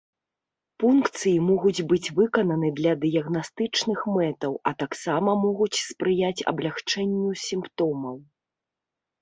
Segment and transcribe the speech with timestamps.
[0.83, 8.15] Пункцыі могуць быць выкананы для дыягнастычных мэтаў, а таксама могуць спрыяць аблягчэнню сімптомаў.